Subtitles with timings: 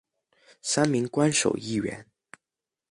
[0.63, 2.07] 三名官守议员。